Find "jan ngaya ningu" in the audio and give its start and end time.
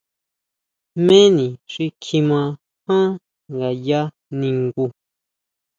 2.85-4.85